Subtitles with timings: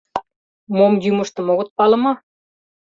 [0.75, 2.11] —Мом йӱмыштым огыт пале мо?..